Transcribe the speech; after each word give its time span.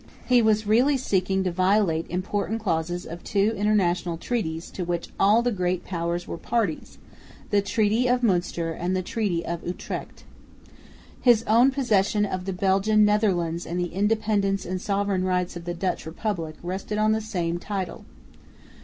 He 0.27 0.41
was 0.41 0.65
really 0.65 0.97
seeking 0.97 1.43
to 1.43 1.51
violate 1.51 2.09
important 2.09 2.59
clauses 2.59 3.05
of 3.05 3.23
two 3.23 3.53
international 3.55 4.17
treaties, 4.17 4.71
to 4.71 4.83
which 4.83 5.09
all 5.19 5.43
the 5.43 5.51
great 5.51 5.83
powers 5.85 6.27
were 6.27 6.39
parties, 6.39 6.97
the 7.51 7.61
Treaty 7.61 8.07
of 8.09 8.21
Münster 8.21 8.75
and 8.75 8.95
the 8.95 9.03
Treaty 9.03 9.45
of 9.45 9.63
Utrecht. 9.63 10.23
His 11.21 11.43
own 11.45 11.69
possession 11.69 12.25
of 12.25 12.45
the 12.45 12.53
Belgian 12.53 13.05
Netherlands 13.05 13.63
and 13.63 13.79
the 13.79 13.93
independence 13.93 14.65
and 14.65 14.81
sovereign 14.81 15.23
rights 15.23 15.55
of 15.55 15.65
the 15.65 15.73
Dutch 15.75 16.07
Republic 16.07 16.55
rested 16.63 16.97
on 16.97 17.11
the 17.11 17.21
same 17.21 17.59
title. 17.59 18.03